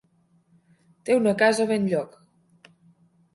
[1.09, 2.17] Té una casa a Benlloc.